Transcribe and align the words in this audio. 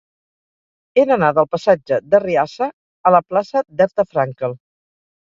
He 0.99 1.03
d'anar 1.09 1.29
del 1.41 1.47
passatge 1.57 2.01
d'Arriassa 2.15 2.71
a 2.73 3.15
la 3.19 3.23
plaça 3.31 3.67
d'Herta 3.71 4.11
Frankel. 4.13 4.63